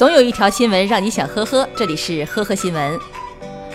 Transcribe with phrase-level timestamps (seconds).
[0.00, 2.98] 总有一条新闻让你想呵呵，这里是呵呵新闻。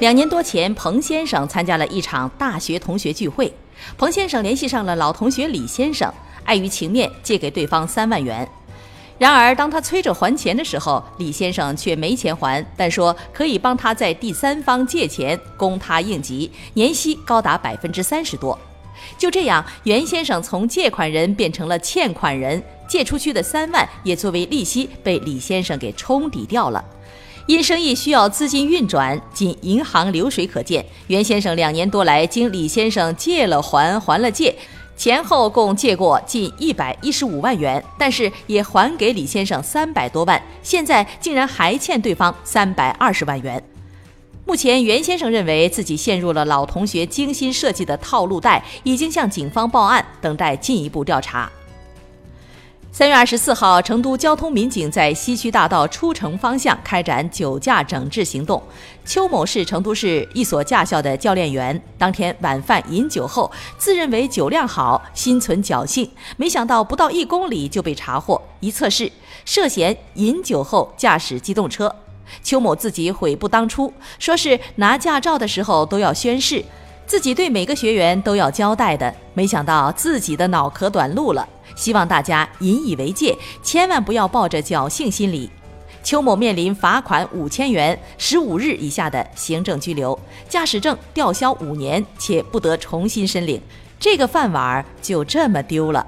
[0.00, 3.50] 两年多前，彭先生参加了一场大学同学聚会，
[3.96, 6.12] 彭先生联系上了老同学李先生，
[6.44, 8.46] 碍于情面，借给对方三万元。
[9.16, 18.58] 然而，当他催着还钱的时候，李先生却没钱还，但说可以帮他在第三方借钱供他应急，年息高达百分之三十多。
[19.16, 26.84] 就这样，袁先生从借款人变成了欠款人，借出去的三万也作为利息被李先生给冲抵掉了。
[27.46, 34.54] 因生意需要资金运转，仅银行流水可见，袁先生两年多来经李先生借了还，还了借。
[34.96, 43.62] 前后共借过近一百一十五万元，但是也还给李先生三百多万，现在竟然还欠对方三百二十万元。
[44.44, 51.50] 目前，袁先生认为自己陷入了老同学精心设计的套路贷，已经向警方报案，等待进一步调查。
[52.92, 58.60] 三月二十四号，成都交通民警在西区大道出城方向开展酒驾整治行动。
[59.06, 69.10] 邱某是成都市一所驾校的教练员，当天晚饭饮酒后，自认为酒量好，心存侥幸，没想到不到一公里就被查获，一测试
[69.44, 71.94] 涉嫌饮酒后驾驶机动车。
[72.42, 76.64] 邱某自己悔不当初，说是拿驾照的时候都要宣誓，
[77.10, 81.44] 自己对每个学员都要交代的，没想到自己的脑壳短路了。
[81.74, 85.50] 希望大家引以为戒，千万不要抱着侥幸心理。
[86.04, 90.16] 邱某面临罚款五千元、十五日以下的行政拘留，
[90.48, 93.60] 驾驶证吊销五年，且不得重新申领。
[93.98, 96.06] 这个饭碗就这么丢了。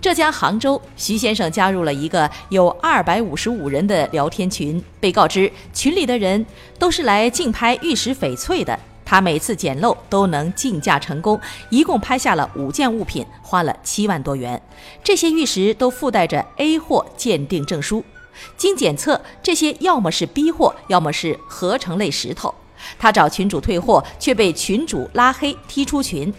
[0.00, 6.46] 浙江杭州，徐先生加入了一个有二百五十五人的聊天群，被告知群里的人
[6.78, 8.78] 都是来竞拍玉石翡翠的。
[9.08, 14.60] 他每次捡漏都能竞价成功，一共拍下了五件物品，花了七万多元。
[15.02, 18.04] 这些玉石都附带着 A 货鉴定证书，
[18.58, 22.54] 经检测，这些要么是 B 货，要么是合成类石头。
[22.98, 26.30] 他找群主退货，却被群主拉黑踢出群。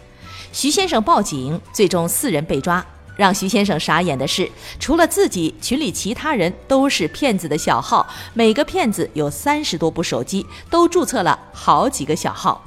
[0.53, 2.85] 徐先生报警，最终四人被抓。
[3.19, 4.49] 让徐先生傻眼的是，
[4.79, 12.63] 除了自己，群里其他人都是骗子的小号，每个骗子有三十多部手机，都注册了好几个小号。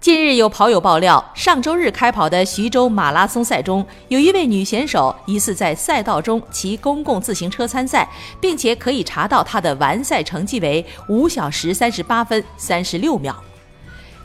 [0.00, 8.08] 近日有跑友爆料，上周日开跑的徐州马拉松赛中，有一位女选手疑似在赛道中骑公共自行车参赛，
[8.40, 13.40] 并且可以查到她的完赛成绩为五小时三十八分三十六秒。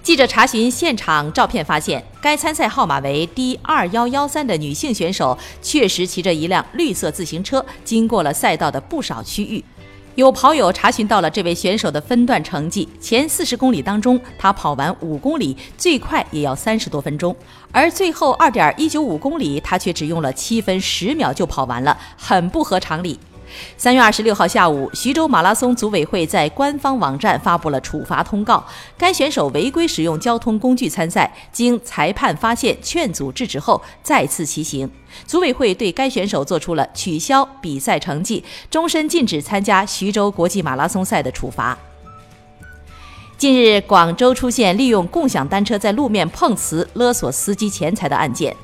[0.03, 9.63] 记者查询现场照片，发现该参赛号码为 D 二幺幺三的女性选手确实骑着一辆绿色自行车，经过了赛道的不少区域。
[10.15, 17.33] 有跑友查询到了这位选手的分段成绩，前四十公里当中，她跑完五公里，最快也要三十多分钟，
[17.71, 23.19] 而最后二点一九五公里，她却只用了七分十秒就跑完了，很不合常理。
[23.77, 28.63] 三月二十六号下午，徐州马拉松组委会在官方网站发布了处罚通告。
[28.97, 34.89] 该选手违规使用交通工具参赛，经裁判发现劝阻制止后，再次骑行。
[35.25, 41.77] 组委会对该选手做出了取消比赛成绩、终身禁止参加徐州国际马拉松赛的处罚。
[43.37, 48.55] 近日，广州出现利用共享单车在路面碰瓷勒索司机钱财的案件。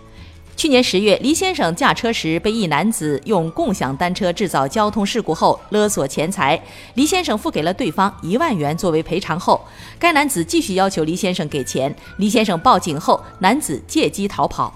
[0.58, 6.60] 去年十月，黎先生驾车时被一男子用共享单车制造交通事故后勒索钱财，
[6.96, 9.64] 黎先生付给了对方一万元作为赔偿后，
[10.00, 11.96] 该男子继续要求黎先生给钱。
[12.18, 14.74] 黎先生报警后，男子借机逃跑，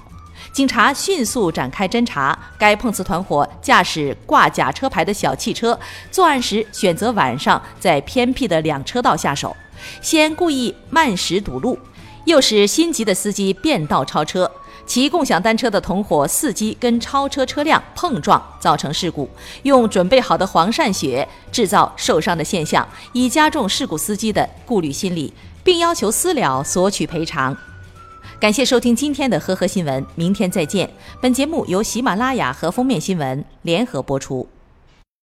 [0.54, 2.38] 警察迅速展开侦查。
[2.60, 5.78] 该碰瓷团伙驾驶挂假车牌的小汽车，
[6.12, 9.58] 作案时选择晚上在偏僻的两车道下手，
[10.00, 11.80] 先故意慢驶堵路，
[12.26, 14.52] 诱使心急的司机变道超车。
[14.86, 19.30] 骑共享单车的同伙伺机跟超车车辆碰撞，造成事故，
[19.64, 25.34] 用准备好的黄鳝血制造受伤的现象，以加重事故司机的顾虑心理，
[25.64, 27.56] 并要求私了索取赔偿。
[28.40, 30.90] 感谢收听今天的呵呵新闻，明天再见。
[31.22, 34.48] 本节目由喜马拉雅和封面新闻联合播出。